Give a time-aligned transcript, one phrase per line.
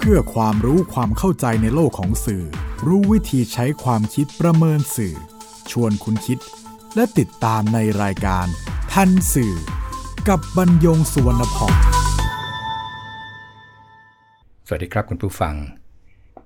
[0.00, 2.44] เพื่อความรู้ความเข้าใจในโลกของสื่อ
[2.86, 5.14] รู้วิธีใช้ความคิดประเมินสื่อ
[5.70, 6.38] ชวนคุณคิด
[6.94, 8.46] และติดตามในรายการ
[8.92, 9.54] ทันสื่อ
[10.28, 11.74] กับบรรยงสุวรรณพอง
[14.66, 15.54] สวัสดีครับคุณผู้ฟัง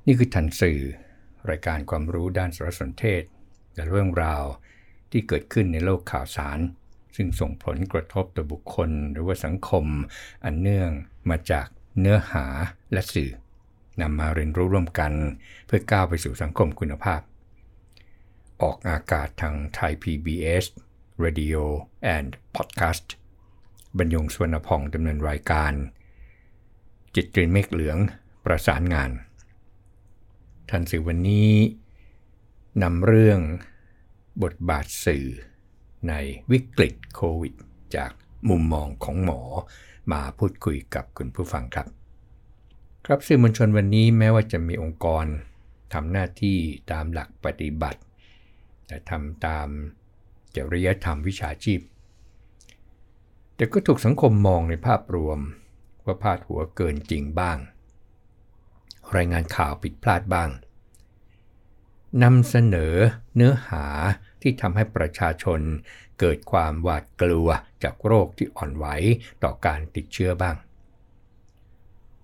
[0.06, 0.80] นี่คือทันสื่อ
[1.50, 3.22] รายการความรู้ด้านสารสนเทศ
[3.74, 4.44] และเรื่องราว
[5.10, 6.58] ที่เกิดขึ้นในโลกข่าวสาร
[7.16, 9.84] ซึ่งส่งผลกระทบต่อบุคคลหรือว่าสังคม
[10.44, 10.90] อันเนื่อง
[11.30, 11.66] มาจาก
[12.00, 12.46] เนื้อหา
[12.92, 13.30] และสื่อ
[14.00, 15.12] นำมาเรียนรู้ร่วมกัน
[15.66, 17.20] เพื่อก้าวไปสู่สังคมคุณภาพ
[18.62, 20.64] ออกอากาศทางไทย PBS
[21.24, 21.62] Radio
[22.16, 23.06] and Podcast
[23.98, 25.72] บรรยงสวนพองดำเนินรายการ
[27.14, 27.98] จิตตรีเมฆเหลือง
[28.44, 29.10] ประสานงาน
[30.70, 31.52] ทันสื่อวันนี้
[32.82, 33.40] นำเรื่อง
[34.42, 35.26] บทบาทสื่อ
[36.08, 36.12] ใน
[36.50, 37.54] วิกฤตโควิด
[37.96, 38.12] จาก
[38.48, 39.40] มุมมองของหมอ
[40.12, 42.01] มาพูดคุยกับคุณผู้ฟังครับ
[43.06, 45.26] ครับสื่อมวลชนวันนี้แม้ว่าจะมีองค์กร
[45.92, 46.58] ทำหน้าที่
[46.92, 48.00] ตามหลักปฏิบัติ
[48.86, 49.68] แต่ทำตาม
[50.56, 51.80] จริยธรรมวิชาชีพ
[53.56, 55.38] แต่ก็ถูกสังคมมองในภาพรวม
[56.04, 57.58] ว่าพาดหัวเกินจริงบ้าง
[59.16, 60.50] รายงานข่าวผิดพลาดบ้าง
[62.22, 62.94] นำเสนอ
[63.34, 63.84] เนื้อหา
[64.42, 65.60] ที่ทำให้ประชาชน
[66.20, 67.48] เกิดความหวาดกลัว
[67.82, 68.86] จากโรคที่อ่อนไหว
[69.42, 70.56] ต่อการติดเชื้อบ้าง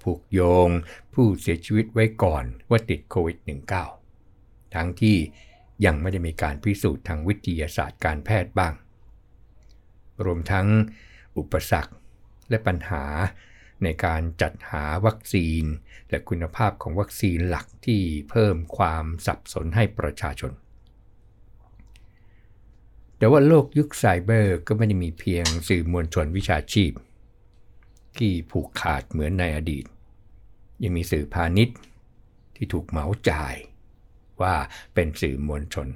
[0.02, 0.68] ผูกโยง
[1.14, 3.38] ผู้เสียชีวิตไว้ก่อนว่าติดโควิด
[4.06, 5.16] -19 ทั้งที่
[5.84, 8.74] ยังไม่ได้มีการพิสูจน์ทางวิทยาศาสตร์การแพทย์บ้าง
[10.24, 10.66] รวมทั้ง
[11.38, 11.92] อุปสรรค
[12.50, 13.04] และปัญหา
[13.82, 15.64] ในการจัดหาวัคซีน
[16.10, 20.52] และคุณภาพของวัคซีนหลักที่เพิ่มความสับสนให้ประชาชน
[23.19, 26.92] แต่ว่าโลกยุคไซเบอร์ก็ไม่ได้มีเพียงสื่อมวลชนวิชาชีพ
[28.18, 29.84] ที่ผูกขาดเหมือนในอดีต
[30.82, 31.76] ยังมีสื่อพาณิชย์
[32.56, 33.54] ที่ถูกเหมาจ่าย
[34.42, 34.54] ว่า
[34.94, 35.88] เป็นสื่อมวลชน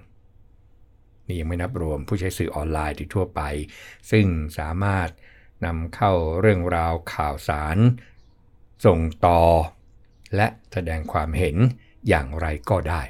[1.26, 3.40] นี่ยังไม่นับรวมผู้ใช้สื่อออนไลน์ที่ทั่วไป
[4.10, 4.26] ซึ่ง
[4.58, 5.08] สามารถ
[5.66, 7.76] นำเข้าเรื่องราวข่าวสาร
[8.84, 9.42] ส่งต่อ
[10.36, 11.56] และแสดงความเห็น
[12.08, 13.02] อย่างไรก็ได้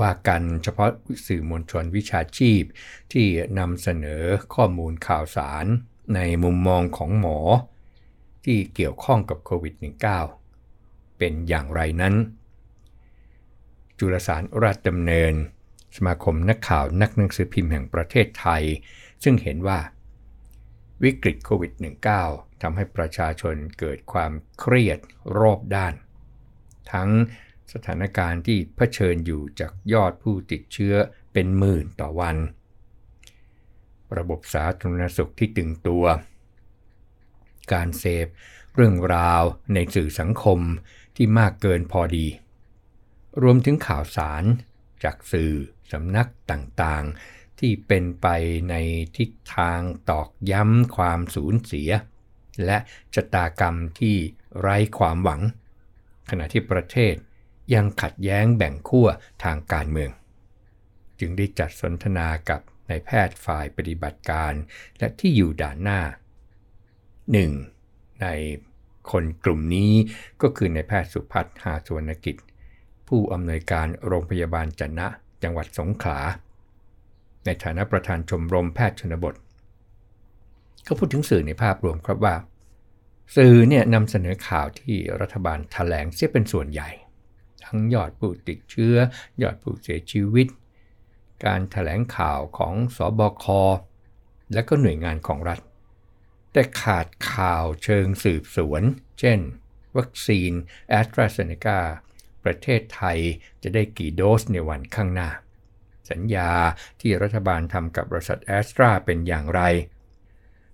[0.00, 0.90] ว่ากันเฉพาะ
[1.26, 2.62] สื่อมวลชนวิชาชีพ
[3.12, 3.26] ที่
[3.58, 5.66] นำเสนอข้อมูลข่าวสาร
[6.14, 7.38] ในมุมมองของหมอ
[8.44, 9.74] ที่เกี่ยวข้องกับโควิด
[10.46, 12.14] -19 เป็นอย่างไรนั้น
[13.98, 15.34] จุลสารราชดำเนิน
[15.96, 18.62] สมาคมนักข่าวนักหนังสือพิมพ์แห่งประเทศไทย
[19.24, 19.78] ซึ่งเห็นว่า
[21.02, 21.72] วิกฤตโควิด
[22.16, 24.98] -19 ทำให้ประชาชนเกิดความเครียด
[25.38, 25.94] รอบด้าน
[26.92, 27.10] ทั้ง
[27.72, 30.94] สถานการณ์ที่เผชิญอยู่จากยอดผู้ติดเชื้อ
[31.32, 32.36] เป็นหมื่นต่อวัน
[34.16, 36.04] ระบบสาธารณสุขที่ตึงตัว
[37.72, 38.26] การเสพ
[38.74, 39.42] เรื่องราว
[39.74, 40.60] ในสื่อสังคม
[41.16, 42.26] ที่มากเกินพอดี
[43.42, 44.44] รวมถึงข่าวสาร
[45.04, 45.52] จากสื่อ
[45.92, 48.26] สำนักต่างๆ ที่เป็นไป
[48.70, 48.74] ใน
[49.16, 49.80] ทิศทาง
[50.10, 51.90] ตอกย้ำความสูญเสีย
[52.64, 52.78] และ
[53.14, 54.16] ชะตากรรมที่
[54.60, 55.40] ไร้ความหวัง
[56.30, 57.14] ขณะที่ประเทศ
[57.74, 59.08] ยังขัดแย้งแบ่งขั้ว
[59.44, 60.10] ทางการเมือง
[61.20, 64.52] จึงได้จัดสนทนากับ ในแพทย์ฝ่ายปฏิบัติการ
[64.98, 66.00] และที่อยู่ด่านหน้า
[66.90, 68.22] 1.
[68.22, 68.26] ใน
[69.10, 69.92] คนกลุ่มนี้
[70.42, 72.36] ก็คือในแพทย์สุพัฒน์หาสวนกิจ
[73.08, 75.08] ผู้อำนวยการโรงพยาบาลจันนะ
[75.42, 76.20] จังหวัดสงขลา
[77.44, 79.34] ในฐานะประธานชมรมแพทย์ชนบท
[80.86, 82.34] ก็พูดถึงสื่อในภาพรวมครับว่า
[83.36, 86.90] สื่อเนี่ยนำเสนอข่าวที่รัฐบาลถแถลงเสียเป็นส่วนใหญ่
[87.64, 88.96] ทั้งยอดผู้ติดเชื้อ
[89.42, 90.46] ยอดผู้เสียชีวิต
[91.46, 93.46] การถแถลงข่าวของสอบค
[94.52, 95.60] และก็หน่วยงานของรัฐ
[96.52, 98.82] แต่ขาดข่าวเชิงสืบสวน
[99.20, 99.38] เช่น
[99.96, 100.52] วัคซีน
[100.88, 101.80] แอสตราเซเนกา
[102.44, 103.18] ประเทศไทย
[103.62, 105.30] จะได้กี่โดสในวันข้างหน้า
[106.10, 106.50] สัญญา
[107.00, 109.60] ที่รัฐบาลทำกับบริษัทแอสตราเป็นอย่างไร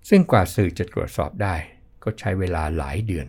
[0.09, 1.55] ซึ่งกว่าสื่อจะตรวจสอบได้
[2.03, 3.27] ก็ใช้เวลาหลายเดือน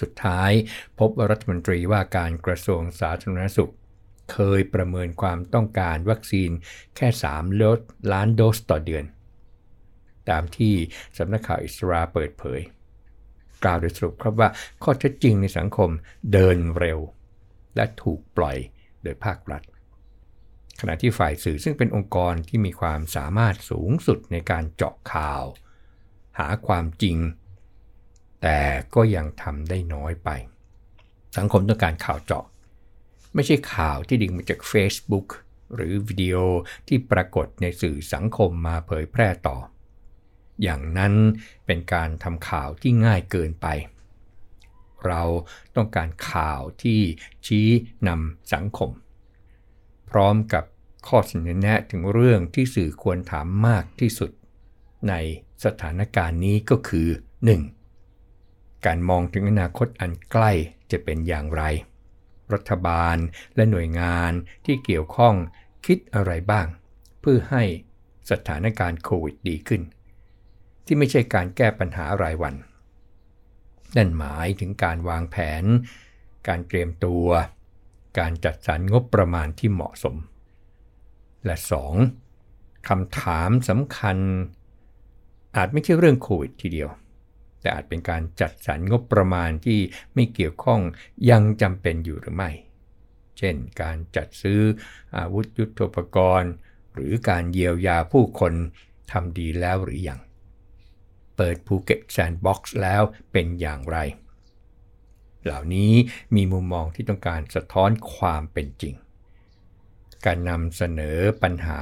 [0.00, 0.50] สุดท้าย
[0.98, 3.72] พบว่ารัฐมนตรีว่าการกระทรวงสาธารณสุข
[4.30, 6.50] เคยประเมินความต้องการวัคซีน
[6.96, 7.08] แค่
[7.58, 9.04] 3 ล้านโดสต่อเดือน
[10.30, 10.74] ตามที่
[11.18, 12.60] สำนักข่าวอิสราเปิดเผย
[13.64, 14.48] กล่าวโดยสรุปครับว่า
[14.82, 15.90] ข้อเท็จจริงในสังคม
[16.32, 16.98] เดินเร็ว
[17.76, 18.56] และถูกปล่อย
[19.02, 19.62] โดยภาครัฐ
[20.80, 25.44] ขณะที่ฝ่ายสื่อซึ่งเป็นองค์กรที่มีความสามารถสูงสุดในการเจาะข่าว
[26.38, 27.18] หาความจริง
[28.42, 28.60] แต่
[28.94, 30.28] ก็ยังทำได้น้อยไป
[31.36, 32.44] สังคมต้องการข่าวเจาะ
[33.34, 35.28] ไม่ใช่ข่าวที่ดึงมาจาก Facebook
[35.74, 36.36] หรือวิดีโอ
[36.88, 39.58] ที่ปรากฏในสื่อสังคมมาเผยแพร่ต่อ
[40.62, 41.14] อย่างนั้น
[41.66, 43.66] เป็นการทำข่าวที่ง่ายเกินไป
[45.06, 45.22] เรา
[45.76, 47.00] ต้องการข่าวที่
[47.46, 47.68] ชี้
[48.08, 48.90] นำสังคม
[50.10, 50.64] พร้อมกับ
[51.08, 54.30] ข้อเสนอแนะถึงเรื่องที่สื่อควรถามมากที่สุด
[55.08, 55.14] ใน
[55.64, 57.08] สถานการณ์นี้ก็คือ
[57.96, 58.86] 1.
[58.86, 60.52] การมองถึงอนาคตอันใกล้
[60.90, 61.62] จะเป็นอย่างไร
[62.54, 63.16] รัฐบาล
[63.54, 64.32] และหน่วยงาน
[64.64, 65.34] ที่เกี่ยวข้อง
[65.86, 66.66] คิดอะไรบ้าง
[67.20, 67.62] เพื่อให้
[68.30, 69.82] สถานการณ์โควิดดีขึ้น
[70.84, 72.54] ที่ไม่ใช่การแก้ปัญหารายวัน
[73.96, 75.64] นั่นหมายถึงการวางแผน
[76.48, 77.26] การเตรียมตัว
[78.18, 80.16] การจัดสรรงบประมาณที่เหมาะสม
[81.44, 81.56] และ
[82.22, 82.88] 2.
[82.88, 84.16] คำถามสำคัญ
[85.56, 86.88] อาจไม่ใช่เรื่องโควิดทีเดียว
[87.62, 89.80] แต่อาจเป็นการจัดสรรงบประมาณที่
[90.14, 90.80] ไม่เกี่ยวข้อง
[91.30, 92.50] ยังจำเป็นอยู่หรือไม่
[93.38, 94.60] เช่น การจัดซื้อ
[95.16, 96.52] อาวุธยุโทโธปกรณ์
[96.94, 98.52] หรือการเยียวยาผู้คน
[99.12, 100.20] ทำดีแล้วหรืออยัง
[101.36, 103.98] เปิดภูเก็ตแซนด์บ็อกซ์แล้วเป็นอย่างไร
[105.44, 105.92] เหล่านี้
[106.34, 108.94] มีมุมมองที่ต้องการสะท้อนความเป็นจริง
[110.26, 111.80] การนำเสนอปัญหา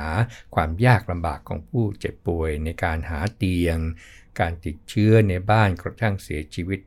[0.54, 3.78] ความยากลำบากของผู้เจ็บป่วยในการหาเตียง
[4.38, 6.80] การติดเชื้อในบ้านกระทั่งเสียชีวิต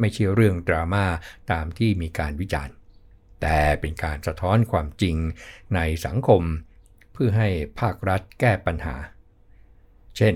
[0.00, 1.06] ไม่ใช่เรื่องดราม่า
[1.50, 2.74] ตามที่มีการวิจารณ์
[3.40, 5.16] แต่เป็นการสะท้อนความจริง
[5.74, 6.42] ในสังคม
[7.12, 7.48] เพื่อให้
[7.80, 8.96] ภาครัฐแก้ปัญหา
[10.16, 10.34] เช่น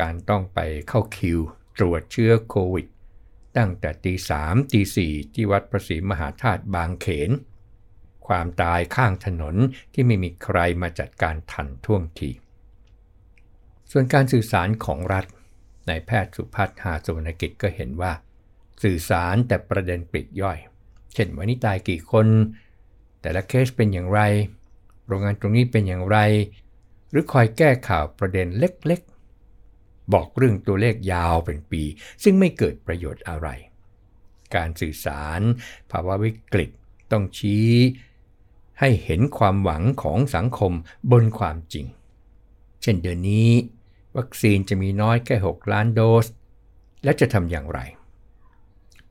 [0.00, 0.58] การต้องไป
[0.88, 1.38] เข้าคิว
[1.78, 2.86] ตรวจเชื้อโควิด
[3.56, 7.30] ตั้งแต่ตีสามตีสี่ที่วัดพระศรีมหาธาตุบางเขน
[8.26, 9.56] ความตายข้างถนน
[9.92, 12.30] ที่ไม่มีใครมาจัดการทันท่วงที
[13.90, 15.24] ส่วนการสื่อสารของรัฐ
[15.86, 18.12] ในแพทย์สุพัฒน์หาสุวรรณกิจก็เห็นว่า
[18.82, 20.58] สื่อสารแต่ประเด็นปลีกย่อย
[21.14, 22.26] เช่นวันนี้ตายกี่คน
[23.20, 24.20] แต่ละเคสเป็นอย่างไร
[25.06, 26.18] โรงงานตรงนี้เป็นอย่างไร
[27.10, 31.82] หรือคอยแก้ข่าวประเด็นเล็กๆ บอกเรื่องตัวเลขยาวเป็นปี
[32.22, 33.48] ซึ่งไม่เกิดประโยชน์อะไร
[34.54, 35.40] การสื่อสาร
[35.90, 36.70] ภาวะวิกฤต
[37.12, 37.68] ต้องชี้
[38.80, 40.72] ให้เห็นความหวังของสังคม
[41.12, 41.86] บนความจริง
[42.82, 43.50] เช่นเดือนนี้
[44.16, 46.26] วัคซีนจะมีน้อยแค่ 6 ล้านโดส
[47.04, 47.80] และจะทำอย่างไร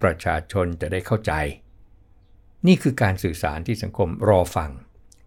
[0.01, 1.33] ประชาชนจะได้เข้าใจ
[2.68, 4.71] นี่คือการสื่อสารที่สังคมรอฟัง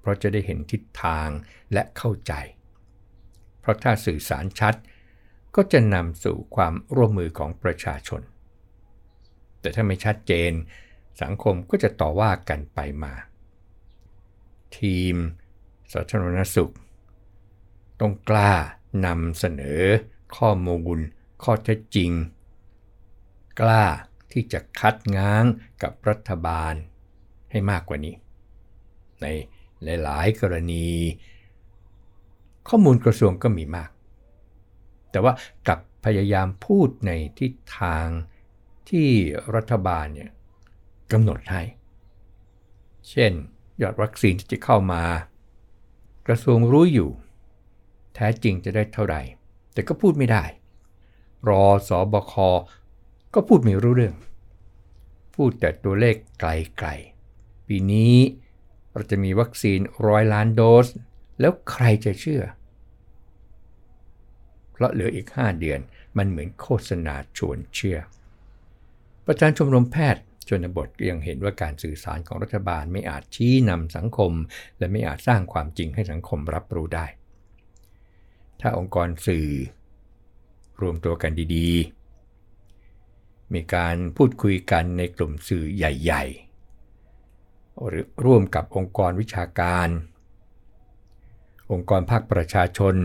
[0.01, 1.29] เพราะจะได้เห็นทิศทาง
[1.73, 2.33] และเข้าใจ
[3.61, 4.75] เพราะถ้าสื่อสารชัด
[5.57, 8.23] ก็จะนำสู่ความร่วมมือของประชาชน
[9.61, 10.53] แต่ถ้าไม่ชัดเจน
[11.23, 13.15] สังคมก็จะต่อว่ากันไปมา
[14.79, 15.17] ทีม
[15.93, 16.75] สาธารณสุข
[18.01, 18.55] ต้องกล้า
[19.05, 19.83] นำเสนอ
[20.37, 20.99] ข้อมูล
[21.43, 22.11] ข้อเท็จจริง
[23.61, 23.85] กล้า
[24.33, 25.45] ที่จะคัดง้าง
[25.83, 26.75] กับรัฐบาล
[27.51, 28.15] ให้มากกว่านี้
[29.21, 29.27] ใน
[30.03, 30.87] หลาย ๆ กรณี
[32.69, 33.91] ข้อมูลกระทรวงก็มีมาก
[35.11, 35.33] แต่ว่า
[35.69, 37.11] กับพยายามพูดใน
[37.41, 38.07] ทิศทาง
[38.89, 39.09] ที่
[39.55, 40.31] รัฐบาลเนี่ย
[41.13, 41.63] กำหนดให้
[43.11, 43.33] เช่น
[43.83, 45.03] ยอดวัคซีนที่จะเข้ามา
[46.27, 47.11] กระทรวงรู้อยู่
[48.15, 49.23] แท้จริงจะได้เท่าไหร่
[49.73, 50.45] แต่ก็พูดไม่ได้
[51.49, 52.35] รอสอบค
[53.35, 54.17] ก็พูดไม่รู้เรื่อง
[55.35, 58.17] พูดแต่ตัวเลขไกลๆ ปีนี้
[58.93, 60.87] เราจะมีวัคซีนร้อยล้านโดส
[61.41, 62.43] แล้วใครจะเชื่อ
[64.73, 65.81] เพราะเหลืออีก 5 เดือน
[66.17, 67.99] มันเหมือนโฆษณาชวนเชื่อ
[69.27, 74.33] ประธานชมรมแพทย์ชนบทยังเห็นว่าการสื่อสารของรัฐบาลไม่อาจชี้นำสังคม
[74.79, 77.07] และไม่อาจสร้างความจริงให้สังคมรับรู้ได้
[78.67, 79.49] ถ้าองค์กรสื่อ
[80.81, 86.25] รวมตัวกันดีๆ มีการพูดคุยกันในกลุ่มสื่อใหญ่
[87.05, 89.89] ๆ หรือร่วมกับองค์กรวิชาการ
[91.73, 92.97] องค์กรภาคประชาชน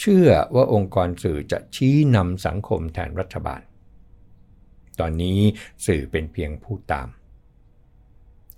[0.00, 3.62] เชื่อว่าองค์กรสื่อจะชี้นำสังคมแทนรัฐบาล
[5.00, 5.38] ตอนนี้
[5.86, 7.08] สื่อเป็นเพียงผู้ตาม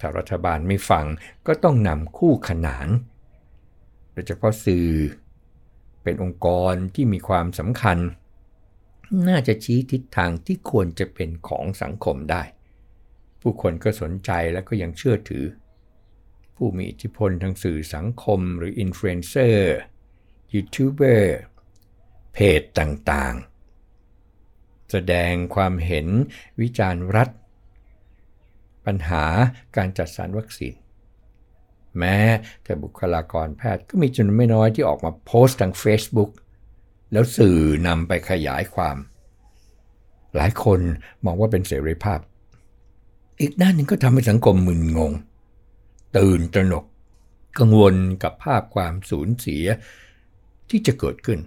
[0.01, 1.05] ถ้ารัฐบาลไม่ฟัง
[1.47, 2.89] ก็ต้องนำคู่ขนาน
[4.13, 4.89] โดยเฉพาะสื่อ
[6.03, 7.99] เป็นองค์กรที่มีความสำคัญ
[9.29, 12.43] น่าจะชี้ทิศทางที่ควรจะเป็นของสังคมได้
[13.41, 15.45] ผู้คนก็สนใจและก็ยังเชื่อถือ
[16.57, 19.77] ผู้มีอิทธิพลทางสื่อสังคมหรืออินฟลูเอนเซอร์
[20.55, 21.39] ยูทูบเบอร์
[22.33, 26.07] เพจต่างๆ แสดงความเห็น
[26.61, 27.29] วิจารณ์รัฐ
[28.87, 29.25] ปัญหา
[29.77, 30.75] การจัดสรรวัคซีน
[31.99, 32.17] แม้
[32.65, 36.31] แต่บุคลากรแพทย์ก็มีจำนวนไม่น้อยที่ออกมาโพสต์ทาง Facebook
[37.13, 38.97] แล้วสื่อนำไปขยายความ
[40.37, 40.81] หลายคน
[41.25, 42.21] มองว่าเป็นเสรีภาพ
[43.41, 45.13] อีกด้านหนึ่งก็ทำให้สังคมมึนงง
[46.17, 46.85] ตื่นตระหนก
[47.59, 49.65] กังวลกับภาพความสูญเสีย
[50.71, 51.39] ที่จะเกิดขึ้น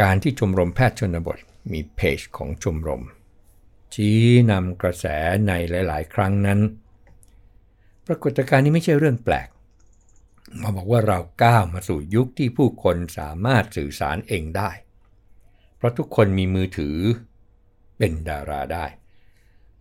[0.00, 1.38] การที่ชมรมแพทย์ชนบท
[1.72, 3.02] มีเพจของชมรม
[3.94, 5.06] ชี้นำกระแส
[5.48, 6.60] ในหลาย ๆ ครั้งนั้น
[8.06, 9.48] ปรากฏการณ์นี้ไม่ใช่เรื่องแปลก
[10.62, 14.70] มาบอกว่าเราก้าวมาสู่ยุคที่ผู้คนสามารถสื่อสารเองได้
[15.76, 16.96] เพราะทุกคนมีมือถือ
[17.98, 18.86] เป็นดาราได้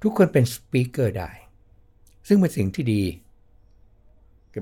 [0.01, 1.31] ทุกคนเป็นสปีกเกอร์ได้
[2.27, 3.03] ซึ่งเป็นสิ่งที่ดี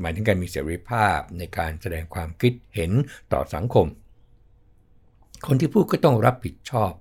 [0.01, 2.91] หมายถึงการมีเสรีภาพในการแสดงความคิดเห็น
[3.33, 3.87] ต่อสังคม
[5.47, 6.91] คนที่พูดก็ต้องรับผิดชอบ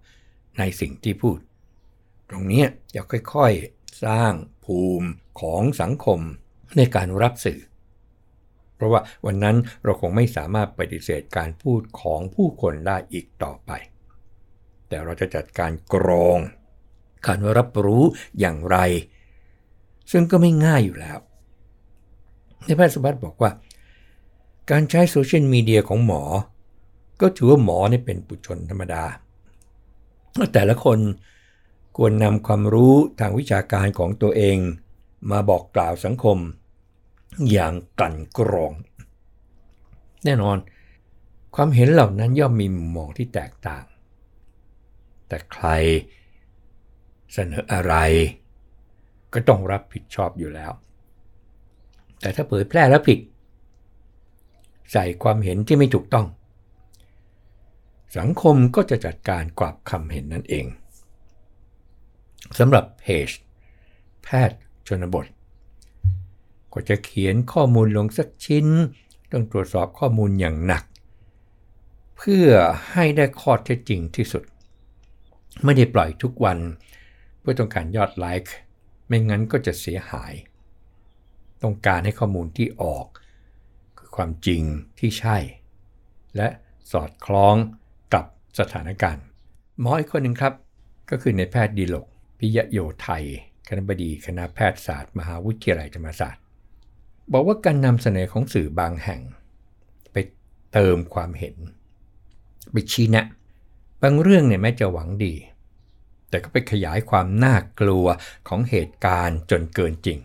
[0.58, 1.38] ในสิ่งที่พูด
[2.30, 4.32] ตรงนี้จะค่อยๆ สร้าง
[4.64, 5.08] ภูมิ
[5.40, 6.20] ของสังคม
[6.76, 7.60] ในการรับสื่อ
[8.76, 13.70] เพราะว่าวันนั้นเราคงไม่สามารถปฏิเสธการพูดของผู้คนได้อีกต่อไป
[14.88, 16.38] แต่เราจะจัดการกรอง
[17.26, 18.04] การรับรู้
[18.40, 18.78] อย่างไร
[20.10, 21.18] ซึ่งก็ไม่ง่ายอยู่แล้ว
[22.64, 23.50] ในแพทย์สุบัติบอกว่า
[24.70, 26.22] การใช้โซเชียลมีเดียของหมอ
[27.20, 29.04] ก็ถือว่าหมอนี่เป็นปุถุชนธรรมดา
[30.52, 30.98] แต่ละคน
[31.96, 34.58] ควรนำความรู้ทางวิชาการของตัวเอง
[35.30, 36.38] มาบอกกล่าวสังคม
[37.50, 38.72] อย่างกลั่นกรอง
[40.24, 40.56] แน่นอน
[41.54, 43.84] ความเห็นเหล่านั้นย่อมมีมุมมองที่แตกต่าง
[45.28, 45.66] แต่ใคร
[47.32, 47.94] เสนออะไร
[49.32, 50.72] ก็ต้องรับผิดชอบอยู่แล้ว
[52.20, 53.18] แต่ถ้าเผยแพร่แล้วผิด
[54.92, 56.26] ใส่ความเห็นที่ไม่ถูกต้อง
[58.18, 60.66] สังคมก็จะจัดการกลับคำเห็นนั่นเอง
[62.58, 63.30] สำหรับเพจ
[64.24, 64.58] แพทย์
[64.88, 65.26] ชนบท
[66.72, 68.66] ก็จะเขียนข้อมูลลงสักชิ้น
[69.32, 70.84] ต้องตรวจสอบข้อมูลอย่างหนัก
[72.16, 72.46] เพื่อ
[72.92, 74.44] ให้ได้ข้อเท็จจริงที่สุด
[75.64, 76.58] ไม่ได้ปล่อยทุกวัน
[77.40, 78.54] เพื่อต้องการยอดไลค์
[79.06, 80.32] ไม่งั้นก็จะเสียหาย
[81.62, 83.06] ต้องการให้ข้อมูลที่ออก
[83.98, 84.62] คือความจริง
[84.98, 85.36] ที่ใช่
[86.36, 86.48] และ
[86.92, 87.54] สอดคล้อง
[88.14, 88.24] กับ
[88.58, 89.24] สถานการณ์
[89.80, 90.54] หมออีกคนหนึ่งครับ
[91.10, 92.06] ก็คือในแพทย์ดีลก
[92.38, 93.24] พิยโยไทย
[93.68, 96.42] คณะบดีคณะแพทยศาสตร์ มหาวิทยาลัยธรรมศาสตร์
[97.32, 99.20] บอกว่าการนำเสนอของสื่อบางแห่ง
[100.12, 100.16] ไป
[100.72, 101.56] เติมความเห็น
[102.72, 103.26] ไปชี้แนะ
[104.02, 105.34] บางเรื่องเนี่ยแม้จะหวังดี
[106.28, 108.06] แต่ก็ไปขยายความน่ากลัว
[108.48, 110.18] ของเหตุการณ์จนเกินจริง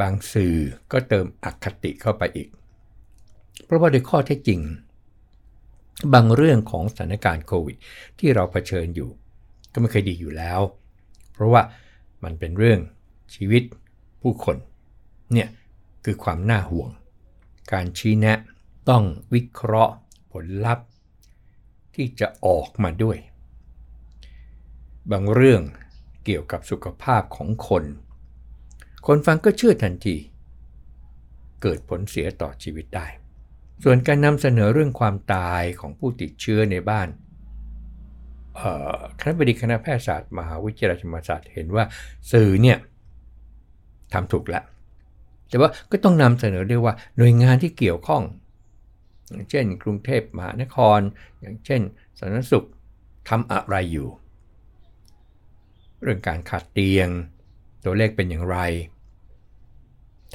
[0.00, 0.56] บางสื่อ
[0.92, 2.48] ก็เติมอคติเข้าไปอีก
[3.64, 4.60] เพราะว่าโดยข้อเท็จจริง
[6.14, 7.76] บางเรื่องของสถานการณ์โควิด
[8.18, 9.10] ที่เราเผชิญอยู่
[9.72, 10.60] ก็ไม่เคยดีอยู่แล้ว
[11.32, 11.62] เพราะว่า
[12.24, 12.80] มันเป็นเรื่อง
[13.34, 13.62] ชีวิต
[14.22, 14.56] ผู้คน
[15.32, 15.48] เนี่ย
[16.04, 16.90] คือความน่าห่วง
[17.72, 18.38] การชี้แนะ
[18.88, 19.94] ต้องวิเคราะห์
[20.32, 20.86] ผลลัพธ์
[21.94, 23.18] ที่จะออกมาด้วย
[25.10, 25.62] บางเรื่อง
[26.24, 27.84] เกี่ยวกับสุขภาพของคน
[29.06, 30.16] คนฟังก็เชื่อทันที
[31.62, 33.06] เกิดผลเสียต่อชีวิตได้
[33.82, 37.08] ส่วนการนำเสนอเรื่องความตายของผู้ติดเชื้อในบ้าน
[39.20, 41.84] คณะบดีคณะแพทยศาสตร์มหาวิทยาลัยธรรมศาสตร์เห็นว่า
[42.32, 42.78] สื่อเนี่ย
[44.12, 44.64] ทำถูกแล้ว
[45.48, 48.22] แต่ว่าก็ต้องนำเสนอด้วยว่าหน่วยงานที่เกี่ยวข้อง
[49.30, 51.00] อย่างเช่น กรุงเทพมหานคร
[51.40, 51.80] อย่างเช่น
[52.18, 52.66] สาธารณสุข
[53.28, 54.08] ทำอะไรอยู่
[56.02, 57.08] เรื่องการขาดเตียง
[57.84, 58.58] ตัวเลขเป็นอย่างไร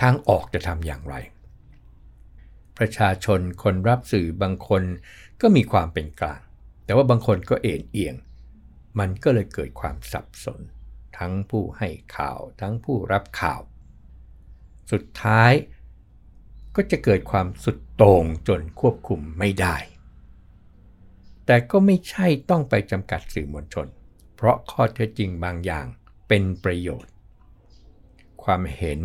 [0.01, 1.15] ทางออกจะทำอย่างไร
[2.77, 4.83] ประชาชนคนรับสื่อบางคน
[5.41, 6.41] ก็มีความเป็นกลาง
[6.85, 8.15] แต่ว่าบางคนก็เอ็นเอียง
[8.99, 10.61] มันก็เลยเกิดความสับสน
[11.17, 13.61] ทั้งผู้ให้ข่าว ทั้งผู้รับข่าว
[14.91, 15.51] สุดท้าย
[16.75, 19.75] ก็จะเกิดความสุดโต่งจนควบคุมไม่ได้
[21.45, 23.87] แต่ก็ไม่ใช่ต้องไปจำกัดสื่อมวลชน
[24.35, 25.85] เพราะข้อเท็จจริงบางอย่าง
[26.27, 27.11] เป็นประโยชน์
[28.43, 29.01] ความเห็น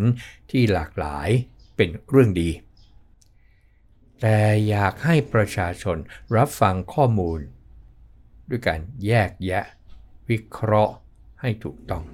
[0.51, 1.29] ที่หลากหลาย
[1.77, 2.51] เป็นเรื่องดี
[4.21, 5.97] แต่อยากให้ประชาชน
[6.37, 7.41] รับฟังข้อมูล
[8.51, 9.65] ด้วยการแยกแยะ
[10.31, 10.95] วิเคราะห์
[11.41, 12.05] ให้ถูกต้อง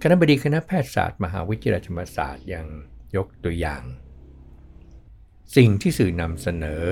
[0.00, 2.66] คณะบดีคณะแพทยศาสตร์มหาวิทยาลัยธรรมศาสตร์ยัง
[3.16, 3.82] ยกตัวอย่าง
[5.56, 6.86] สิ่งที่สื่อนำเสนอ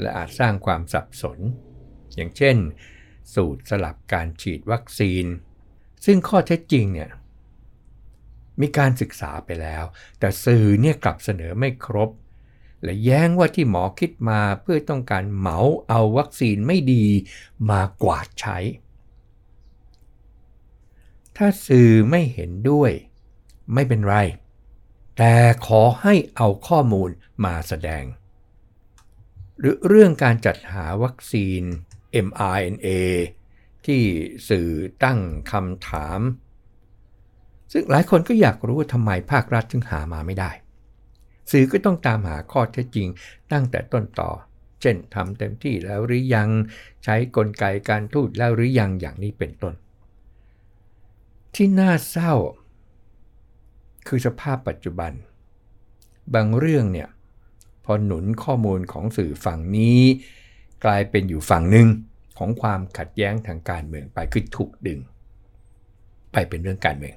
[0.00, 1.38] และอาจสร้างความสับสน
[2.14, 2.56] อย่างเช่น
[3.34, 5.24] สูตรสลับการฉีดวัคซีน
[6.04, 7.10] ซึ่งข้อเท็จจริงเนี่ย
[8.60, 9.84] มีการศึกษาไปแล้ว
[10.18, 12.10] แต่สื่อเนี่ยกลับเสนอไม่ครบ
[12.82, 17.04] และแย้งว่าที่หมอคิดมาเพื่อต้องการเหมาเอาวัคซีนไม่ดี
[17.70, 18.58] มากวาดใช้
[21.36, 22.90] ถ้าสื่อไม่เห็นด้วย
[23.74, 24.16] ไม่เป็นไร
[25.18, 25.34] แต่
[25.66, 27.10] ขอให้เอาข้อมูล
[27.44, 28.04] มาแสดง
[29.58, 31.62] หรือเรื่องการจัดหาวัคซีน
[32.26, 32.88] mRNA
[33.86, 34.02] ที่
[34.48, 34.68] สื่อ
[35.04, 35.18] ตั้ง
[35.52, 36.20] คำถาม
[37.72, 40.50] ซึ่งหลายคนก็อยากรู้ว่าทำไมภาครัฐถึงหามาไม่ได้
[41.50, 43.08] สื่อก็ต้องตามหาข้อเท็จจริง
[43.52, 44.30] ตั้งแต่ต้นต่อ
[44.80, 46.48] เช่นทำเต็มที่แล้วหรือยัง
[47.04, 49.74] ใช้กลไกการทูตแล้วหรือยังอย่างนี้เป็นต้น
[51.54, 52.34] ที่น่าเศร้า
[54.06, 55.12] คือสภาพปัจจุบัน
[56.34, 57.08] บางเรื่องเนี่ย
[57.84, 60.00] พอหนุนข้อมูลของสื่อฝั่งนี้
[60.84, 61.88] กลายเป็นอยู่ฝั่งหนึ่ง
[62.38, 65.00] ของความขัดแย้งทางการเมืองไปคือถูกดึง
[66.32, 67.16] ไปเป็นเรื่องการเมือง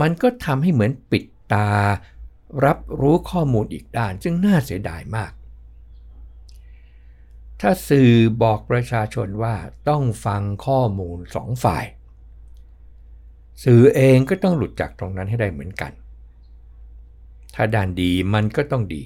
[0.00, 1.68] มันก็ทำให้เหมือนปิดตา
[2.64, 5.32] รับรู้ข้อมูลอีกด้านซึ่งน่าเสียดายมาก
[7.60, 8.10] ถ้าสื่อ
[8.42, 9.54] บอกประชาชนว่า
[9.88, 11.84] ต้องฟังข้อมูลสองฝ่าย
[13.64, 15.92] สื่อเองก็ต้องหลุดจากตรงนั้นให้ได้เหมือนกัน
[17.54, 19.02] ถ้าด้านดีมันก็ต้องดี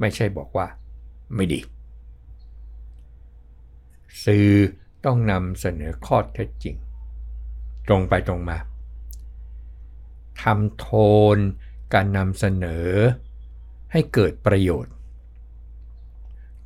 [0.00, 0.66] ไม่ใช่บอกว่า
[1.34, 1.60] ไม่ดี
[4.24, 4.48] สื่อ
[5.04, 6.76] ต้องนำเสนอข้อเท็จจริง
[7.88, 8.58] ตรงไปตรงมา
[10.42, 10.88] ทำโท
[11.36, 11.38] น
[11.92, 12.88] การนำเสนอ
[13.92, 14.94] ให้เกิดประโยชน์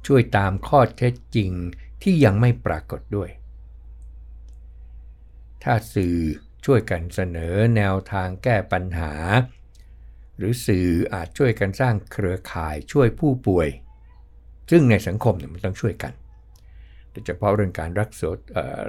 [0.07, 1.51] ช่วยตามข้อเท็จจริง
[2.03, 3.31] ที่ยังไม่ปรากฏด้วย
[5.63, 6.17] ถ้าสื่อ
[6.65, 9.13] ช่วยกันเสนอแนวทางแก้ปัญหา
[10.37, 13.69] หรือสื่ออาจช่วยกันสร้างเครือข่ายช่วยผู้ป่วย
[14.71, 16.13] ซึ่งในสังคมเนี่ยมันต้องช่วยกัน
[17.11, 18.29] โดยเฉพาะเรื่องการรักษา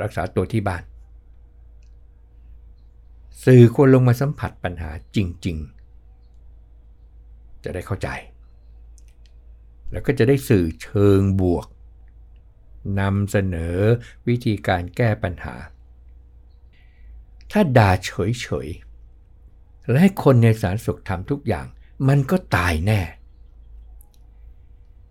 [0.02, 0.84] รักษาตัวที่บ้าน
[3.46, 5.18] สื่อควรลงมาสัมผัสปัญหาจ
[5.48, 5.79] ริง ๆ
[7.64, 8.10] จะได้เข้าใจ
[9.92, 11.68] แล้วก็จะได้สื่อเชิงบวก
[13.00, 13.78] นำเสนอ
[14.28, 15.56] วิธีการแก้ปัญหา
[17.52, 21.66] ถ้าด่าเฉยๆ และให้คนในสารสุขทำทุกอย่าง
[22.08, 23.02] มันก็ตายแน่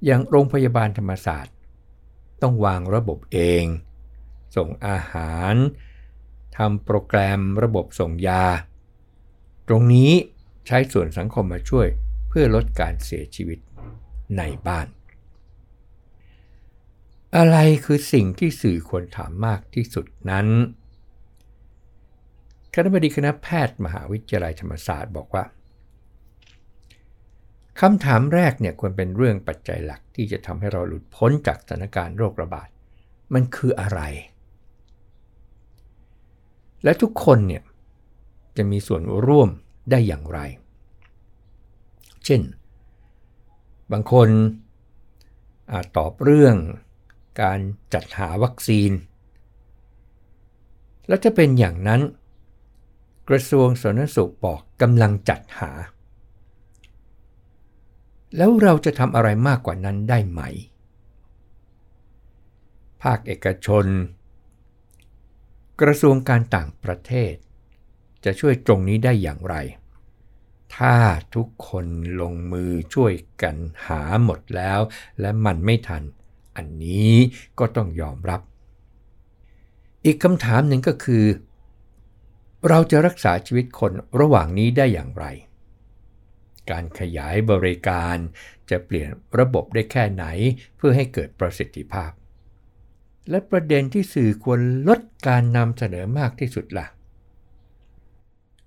[0.05, 1.55] อย่างโรงพยาบาลธรรมศาสตร์
[2.43, 3.65] ต้องวางระบบเอง
[4.57, 5.55] ส่งอาหาร
[6.57, 8.45] ทำโปรแกรมระบบส่งยา
[9.69, 10.13] ตรงนี้
[10.67, 11.89] ใช้ส่วนสังคมมาช่วย
[12.29, 13.59] เพื่อลดการเสียชีวิต
[14.39, 14.87] ในบ้าน
[17.37, 20.47] อะไรคือสิ่งที่สื่อควรถามมากที่สุดนั้น
[22.75, 25.45] คณะบดีคณะแพทย์มหาวิทยาลัยธรรมศาสตร์บอกว่า
[27.81, 32.69] คำถามแรกเนี่ยควรเป็นเรื่องปัจจัยหลักที่จะทำให้เราหลุดพ้นจากสถานการณ์โรคระบาด
[33.35, 34.01] มันคืออะไร
[36.85, 37.63] และทุกคนเนี่ย
[38.57, 39.49] จะมีส่วนร่วม
[39.91, 40.41] ได้อย่างไร
[42.29, 42.45] เช่น
[43.93, 44.29] บางคน
[45.73, 46.57] อาจตอบเรื่อง
[47.43, 47.59] การ
[47.95, 48.91] จัดหาวัคซีน
[51.07, 52.01] แล้วจะเป็นอย่างนั้น
[53.29, 55.71] กระทรวงสาธารณสุขบอกกำลังจัดหา
[58.37, 60.41] แล้วเราจะทำอะไรมากกว่านั้นได้ไหม
[63.03, 63.87] ภาคเอกชน
[65.81, 67.35] กระทรวงการต่างประเทศ
[68.25, 69.57] จะช่วยตรงนี้ได้อย่างไร
[70.77, 70.95] ถ้า
[71.35, 71.87] ทุกคน
[72.21, 74.81] ลงมือช่วยกันหาหมดแล้ว
[75.21, 76.03] และมันไม่ทัน
[76.57, 77.15] อันนี้
[77.59, 78.41] ก็ต้องยอมรับ
[80.05, 81.25] อีกคำถามหนึ่งก็คือ
[82.69, 85.25] เราจะรักษาชีวิตคนระหว่างนี้ได้อย่างไร
[86.71, 88.17] การขยายบริการ
[88.71, 90.25] จะเปลี่ยนระบบได้แค่ไหน
[90.77, 92.11] เพื่อให้เกิดประสิทธิภาพ
[93.31, 96.87] และประเด็นที่สื่อควรลดการนำเสนอมากที่สุดละ่ะ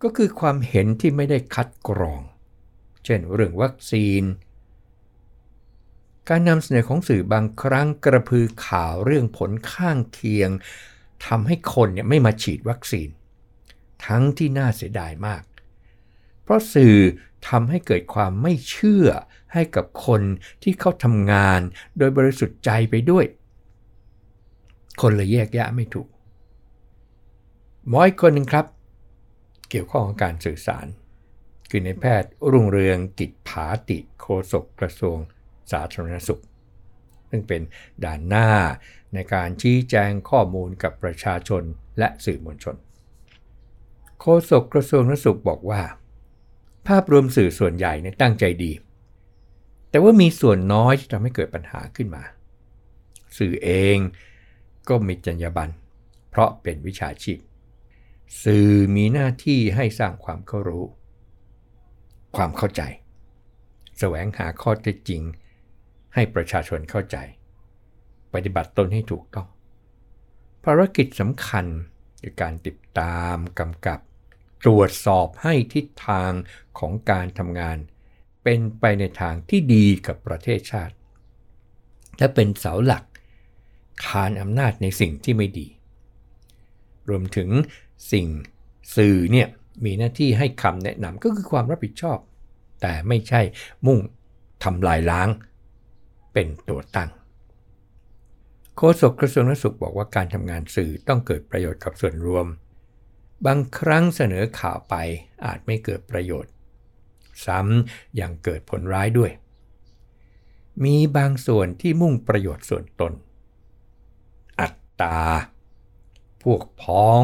[0.04, 2.22] ก็คือความเห็นที่ไม่ได้คัดกรอง
[3.06, 4.24] เช่นเรื่องวัคซีน
[6.30, 10.50] การนำเสนอของสื่อบางครั้งกระพือข่าวเรื่องผลข้างเคียง
[11.28, 13.10] ทำให้คนเนี่ยไม่มาฉีดวัคซีน
[14.06, 15.44] ทั้งที่น่าเสียดายมาก
[16.44, 16.98] เพราะสื่อ
[17.50, 19.08] ทำให้เกิดความไม่เชื่อ
[19.54, 20.22] ให้กับคน
[20.64, 21.62] ที่เขาทำงาน
[21.98, 23.26] โดยบริสุทธิ์ใจไปด้วย
[25.02, 26.08] คนเลยแยกแยะไม่ถูก
[27.88, 28.66] หมออีกคนหนึ่งครับ
[29.72, 30.88] เกี่ยวข้องกับการสื่อสาร
[31.70, 35.18] คือในแพทย์รุ่งเรืองกิจผาติโคศกกระทรวง
[35.72, 36.42] สาธารณสุข
[37.30, 37.62] ซึ่งเป็น
[38.04, 38.50] ด่านหน้า
[39.14, 41.64] ในการชี้แจงข้อมูลกับประชาชน
[42.00, 42.76] และสื่อมวลชน
[44.20, 45.82] โฆษกกระทรวงสาธารณสุขบอกว่า
[46.88, 48.72] ภาพรวมสื่อส่วนใหญ่เนี่ยตั้งใจดี
[49.90, 52.24] แต่ว่ามีส่วนน้อยที่ทำให้เกิดปัญหาขึ้นมา
[53.38, 53.98] สื่อเอง
[54.90, 55.72] ก็มีจรรยาบรรณ
[56.30, 57.40] เพราะเป็นวิชาชีพ
[58.44, 60.86] สื่อมีหน้าที่ให้สร้างความเข้ารู้
[62.36, 62.82] ความเข้าใจ
[64.00, 65.22] แสวงหาข้อเท็จจริง
[66.14, 67.18] ให้ประชาชนเข้าใจ
[68.34, 69.48] ปฏิบัติตนให้ถูกต้อง
[70.64, 71.66] ภารกิจสำคัญ
[72.22, 74.00] คือการติดตามกำกับ
[74.66, 76.32] ตรวจสอบให้ทิศทาง
[76.80, 77.78] ของการทำงาน
[78.44, 80.96] เป็นไปในทางที่ดีกับประเทศชาติ
[82.18, 83.04] และเป็นเสาหลัก
[84.06, 85.68] คานอำนาจในสิ่งที่ไม่ดี
[87.10, 87.50] รวมถึง
[88.12, 88.28] สิ่ง
[88.96, 89.48] สื่อเนี่ย
[89.86, 92.18] มีหน้าที่ให้คำแนะนำก็คือความรับผิดชอบ
[92.82, 93.42] แต่ไม่ใช่
[93.86, 94.00] มุ่ง
[94.64, 95.30] ทำลายล้าง
[96.34, 97.10] เป็นตัวตั้ง
[98.76, 102.46] โฆษกกระทรวงสุขบอกว่าการทำงานสื่อต้องเกิดประโยชน์กับส่วนรวม
[103.46, 104.96] บางครั้งเสนอข่าวไป
[105.46, 106.52] อาจไม่เกิดประโยชน์
[107.46, 109.32] ซ้ำยังเกิดผลร้ายด้วย
[110.84, 113.14] มีบางส่วนที่มุ่งประโยชน์ส่วนตน
[114.60, 115.22] อัตตา
[116.44, 117.22] พวกพ้อง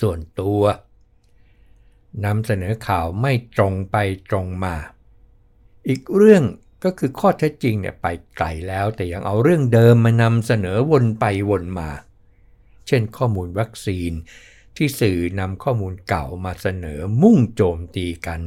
[0.00, 0.62] ส่วนตัว
[2.24, 3.96] นำเสนอข่าวไม่ตรงไป
[4.30, 4.74] ตรงมา
[5.88, 6.44] อีกเรื่อง
[6.84, 11.90] ก็คือข้อเท็จจริงเนี่ยไปไกลแล้วแต่ยังเอาเรื่องเดิมมานำเสนอวนไปวนมา
[12.86, 14.12] เช่นข้อมูลวัคซีน
[14.76, 18.40] ที่สื่อนำข้อมูลเก่ามาเสนอมุ่งโจมตีกัน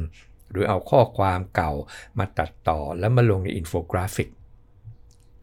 [0.50, 1.72] หรือเอาข้อความเก่า
[2.18, 4.28] มาตัดต่อแล้วมาลงในอินโฟกราฟิก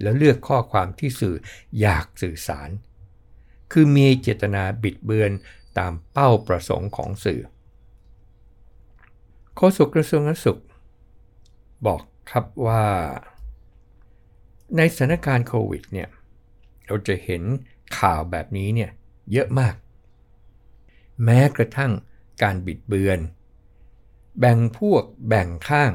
[0.01, 1.35] แล้วเลือกข้อความที่สื่อ
[1.79, 2.69] อยากสื่อสาร
[3.71, 5.31] คือมีเจตนาบิดเบือน
[5.77, 7.41] ตามเป้าประสงค์ของสื่อ
[9.55, 10.61] โฆษกกระทรวงสุข
[11.85, 12.85] บอกครับว่า
[14.77, 16.09] ในสถานการณ์โควิดเนี่ย
[16.85, 17.43] เราจะเห็น
[17.97, 18.91] ข่าวแบบนี้เนี่ย
[19.31, 19.75] เยอะมาก
[21.23, 21.91] แม้กระทั่ง
[22.41, 23.19] การบิดเบือน
[24.39, 25.91] แบ่งพวกแบ่งข้าง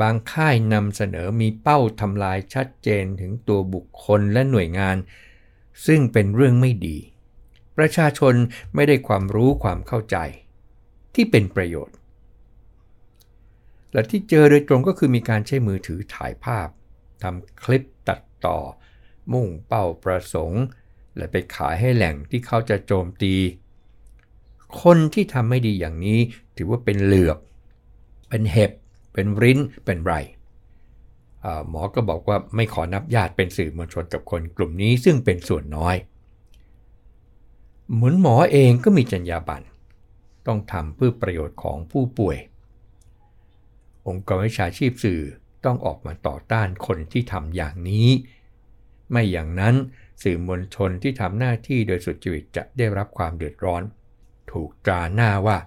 [0.00, 4.96] บางค่ายนำเสนอมีเป้าทำลายชัดเจนถึงตัวบุคคลและหน่วยงาน
[5.86, 6.98] ซึ่งเป็นเรื่องไม่ดี
[7.78, 8.34] ประชาชน
[8.74, 10.16] ไม่ได้ความรู้ความเข้าใจ
[11.14, 11.96] ที่เป็นประโยชน์
[13.92, 16.68] และที่เจอโดยตรงก็คือมีการใช้มือถือถ่ายภาพ
[17.22, 18.58] ทำคลิปตัดต่อ
[19.32, 20.62] มุ่งเป้าประสงค์
[21.16, 23.34] และไปขายให้แหล่งที่เขาจะโจมตี
[24.82, 26.20] คนที่ทำไม่ดีอย่างนี้
[26.56, 27.38] ถือว่าเป็นเหลือบ
[28.28, 28.72] เป็นเห็บ
[29.12, 30.14] เป็นริ้น เป็นไร
[31.68, 35.96] หมอก็บอกว่าไม่ขอนับญาติเป็นสื่อมวลชนกับคนกลุ่มนี้ซึ่งเป็นส่วนน้อย
[37.94, 39.64] เหมือนหมอเองก็มีจรรยาบรรณ
[40.46, 42.38] ต้องทำเพื่อประโยชน์ของผู้ป่วย
[44.06, 45.22] องค์กรวิชาชีพสื่อ
[45.64, 48.08] ต้องออกมาต่อต้านคนที่ทำอย่างนี้
[49.10, 49.74] ไม่อย่างนั้น
[50.22, 53.82] สื่อมวลชนที่ทำหน้าที่โดยสุจริตจะได้รับความเดือดร้อน
[54.52, 55.58] ถูกตราหน้าว่า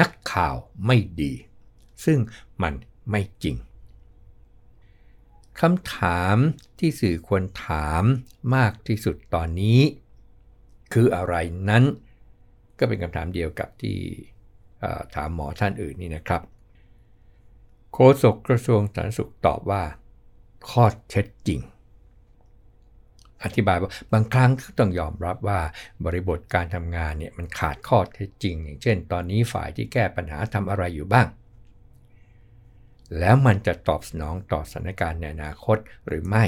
[0.00, 1.32] นักข่าวไม่ดี
[2.04, 2.18] ซึ่ง
[2.62, 2.74] มัน
[3.10, 3.56] ไม่จริง
[5.60, 6.36] คำถาม
[6.78, 8.02] ที่สื่อควรถาม
[8.54, 9.80] มากที่สุดตอนนี้
[10.94, 11.34] คืออะไร
[11.70, 11.84] นั้น
[12.78, 13.98] ก็เป็นคำถามเดียวกับที่
[15.14, 16.42] ถามหมอท่านอื่นนี่นะครับ
[17.92, 19.82] โฆษกกระทรวงสาธารณสุขตอบว่า
[20.70, 21.60] ข้อเท็จจริง
[23.44, 25.60] อธิบายว่าบางครั้งก็ต้องยอมรับว่า
[26.04, 31.26] บริบทการทำงานเนี่ยมันขาดข้อเท็จจริง อย่างเช่น ตอนนี้ฝ่ายที่แก้ปัญหาทำอะไรอยู่บ้าง
[33.18, 35.76] แล้วมันจะตอบสนองต่อสถานการณ์ในอนาคต
[36.06, 36.44] หรือไม่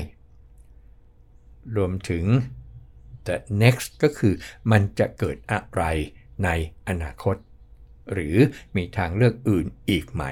[1.76, 2.24] รวมถึง
[3.28, 4.34] the next ก็คือ
[4.70, 5.82] มันจะเกิดอะไร
[6.44, 6.48] ใน
[6.88, 7.36] อนาคต
[8.12, 8.36] หรือ
[8.76, 10.22] มีทางเลือกอื่นอีกไหม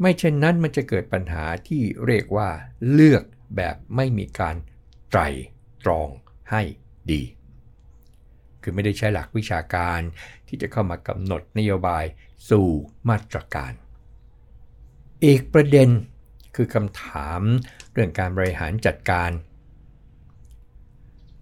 [0.00, 2.48] ไม่เช่นนั้นมันจะเกิดปัญหาที่เรียกว่า
[2.92, 3.24] เลือก
[3.56, 4.56] แบบไม่มีการ
[5.10, 5.20] ไตร
[5.84, 6.08] ตรอง
[6.50, 6.62] ให้
[7.10, 7.22] ดี
[8.62, 10.00] คือไม่ได้ใช้หลักวิชาการ
[10.48, 12.04] ที่จะเข้ามากำหนดนโยบาย
[12.50, 12.68] สู่
[13.08, 13.72] มาตรการ
[15.24, 15.88] อีกประเด็น
[16.56, 17.40] คือคำถาม
[17.92, 19.30] เรื่องการบริหารจัดการ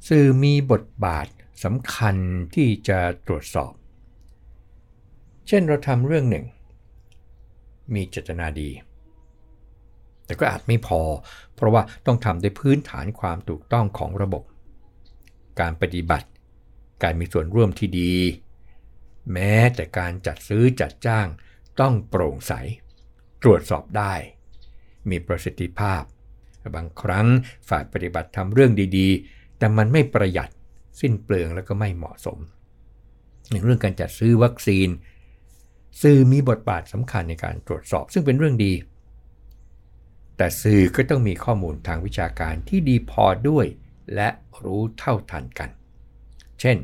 [0.09, 1.27] สื่อมีบทบาท
[1.65, 2.17] สำคัญ
[2.55, 3.73] ที่จะตรวจสอบ
[5.49, 6.45] เช่นเราทำเรื่องหนึ่ง
[7.95, 8.71] มีเจตนาดี
[10.27, 11.01] แต่ก็อาจไม่พอ
[11.55, 14.43] เพราะว่าต้องทำด้วยพื้นฐานความถูกต้องของระบบ
[15.61, 16.29] การปฏิบัติ
[17.03, 18.15] การมีส่วนร่วมที่ดี
[19.33, 21.27] แม้แต่การจัดซื้อจัดจ้าง
[21.81, 22.53] ต้องโปร่งใส
[23.43, 24.15] ตรวจสอบได้
[25.11, 26.03] มีประสิทธิภาพ
[26.75, 27.27] บางครั้ง
[27.69, 30.51] ฝ่ายปฏิบัติทำเรื่องดีๆ แต่มันไม่ประหยัด
[31.01, 32.38] สิ้นเปลืองแล้วก็ไม่เหมาะสม
[33.51, 34.88] อย่งเรื่องการจัดซื้อวัคซีน
[36.03, 38.73] สื่อมีบทบาทสำคัญในการตรวจสอบ ซึ่งเป็นเรื่องดี
[40.37, 43.66] แต่สื่อก็ต้องมีข้อมูลทางวิชาการที่ดีพอด้วย
[44.14, 44.29] และ
[44.64, 45.70] รู้เท่าทันกัน
[46.61, 46.77] เช่น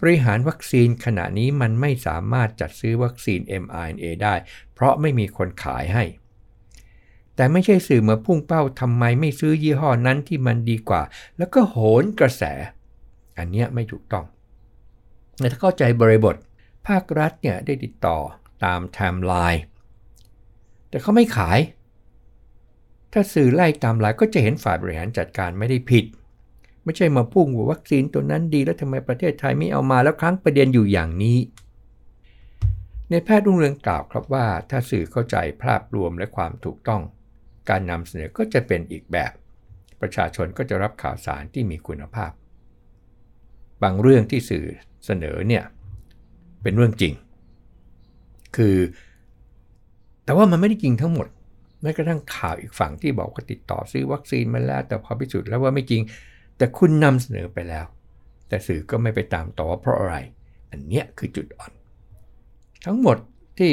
[0.00, 4.34] บริหารวัคซีนขณะนี้มันไม่สามารถจัดซื้อวัคซีน mRNA ได้
[4.74, 6.04] เพราะไม่มีคนขายให้
[7.36, 11.02] แต่ไม่ใช่สื่อมาพุ่งเป้าทำไมไม่ซื้อยี่ห้อนั้นที่มันดีกว่า
[11.38, 12.42] แล้วก็โหนกระแส
[13.38, 14.24] อันนี้ไม่ถูกต้อง
[15.38, 16.36] แต่ถ้าเข้าใจบริบท
[16.86, 18.18] ภาครัฐเนี่ยได้ติดต่อ
[18.64, 19.62] ตามไทม์ไลน์
[20.88, 21.58] แต่เขาไม่ขาย
[23.12, 26.04] ถ้าสื่อไล่ตามไทม์ไลน์ก็จะเห็นฝ่ายบริหารจัดการไม่ได้ผิด
[26.84, 31.38] ไม่ใช่มาพุ่งว่าวัคซีนตัวนั้นดีแล้วทำไมประเทศไทยไม่เอามาแล้วครั้งประเด็นอยู่อย่างนี้
[33.10, 37.02] นายแพทย์รุ่งเรืองกล่าวครับว่า ถ้าสื่อเข้าใจภาพรวมและความถูกต้อง
[37.68, 39.32] การนำเสนอก็จะเป็นอีกแบบ
[40.00, 42.32] ประชาชนก็จะรับข่าวสารที่มีคุณภาพ
[43.82, 44.66] บางเรื่องที่สื่อ
[45.06, 45.64] เสนอเนี่ย
[46.62, 47.14] เป็นเรื่องจริง
[48.56, 48.76] คือ
[50.24, 51.28] แต่ว่ามันไม่ได้จริงทั้งหมด
[51.82, 56.02] แม้กระทั่งข่าวอีกฝั่งที่บอกว่าติดต่อซื้อวัคซีนมาแล้ว แต่พอพิสูจน์แล้วว่าไม่จริง
[56.56, 57.86] แต่คุณนำเสนอไปแล้ว
[58.48, 60.16] แต่สื่อก็ไม่ไปตามต่อเพราะอะไร
[60.70, 61.72] อันเนี้ยคือจุดอ่อน
[62.84, 63.16] ทั้งหมด
[63.58, 63.72] ที่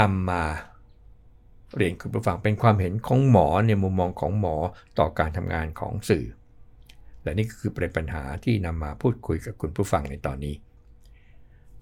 [0.00, 0.42] นำมา
[1.74, 4.56] เรียนคุณผู้ฟังเป็นความเห็นของหมอในมุมมองของหมอ
[4.98, 6.26] ต่อการทำงานของสื่อ
[7.22, 10.54] และนี่ก็คือประเด็นปัญหาที่นำมาพูดคุยกับคุณผู้ฟังในตอนนี้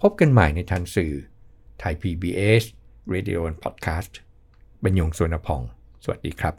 [0.01, 1.13] พบกันใหม่ในทันสื่อ
[1.79, 2.63] ไทย PBS
[3.15, 4.13] Radio and Podcast
[4.85, 5.63] บรรยงสวนพอง
[6.05, 6.55] สวัสดีครับ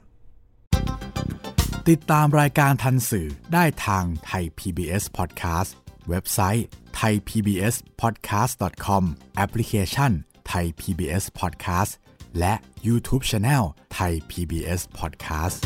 [1.89, 5.71] ติดตามรายการทันสื่อได้ทางไทย PBS Podcast
[6.09, 6.65] เว็บไซต์
[6.99, 9.03] thaipbspodcast.com
[9.35, 10.11] แอปพลิเคชัน
[10.51, 11.91] Thai PBS Podcast
[12.39, 12.53] และ
[12.87, 15.59] YouTube Channel ไทย PBS Podcast